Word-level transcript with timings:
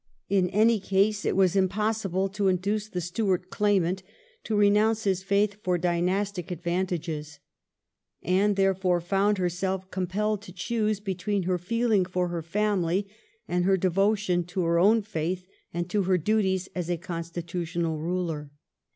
In 0.29 0.49
any 0.49 0.79
case, 0.79 1.25
it 1.25 1.35
was 1.35 1.55
impossible 1.55 2.27
to 2.29 2.47
induce 2.47 2.87
the 2.89 2.99
Stuart 3.01 3.51
claimant 3.51 4.01
to 4.45 4.55
re 4.55 4.71
nounce 4.71 5.03
his 5.03 5.21
faith 5.21 5.57
for 5.61 5.77
dynastic 5.77 6.49
advantages. 6.49 7.37
Anne 8.23 8.55
therefore 8.55 8.99
found 8.99 9.37
herself 9.37 9.91
compelled 9.91 10.41
to 10.41 10.51
choose 10.53 10.99
between 10.99 11.43
her 11.43 11.59
feeUng 11.59 12.07
for 12.09 12.29
her 12.29 12.41
family, 12.41 13.07
and 13.47 13.63
her 13.63 13.77
devotion 13.77 14.43
to 14.45 14.63
her 14.63 14.79
own 14.79 15.03
faith 15.03 15.45
and 15.71 15.87
to 15.91 16.01
her 16.01 16.17
duties 16.17 16.67
as 16.73 16.89
a 16.89 16.97
constitutional 16.97 17.99
ruler. 17.99 18.49